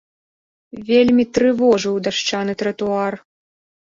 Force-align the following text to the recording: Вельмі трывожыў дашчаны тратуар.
Вельмі 0.87 1.25
трывожыў 1.37 1.99
дашчаны 2.09 2.57
тратуар. 2.61 3.13